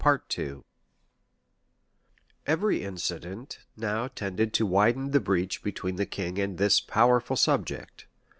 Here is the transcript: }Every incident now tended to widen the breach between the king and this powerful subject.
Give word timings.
}Every 2.47 2.81
incident 2.81 3.59
now 3.77 4.07
tended 4.07 4.51
to 4.55 4.65
widen 4.65 5.11
the 5.11 5.19
breach 5.19 5.61
between 5.61 5.97
the 5.97 6.07
king 6.07 6.39
and 6.39 6.57
this 6.57 6.79
powerful 6.79 7.35
subject. 7.35 8.07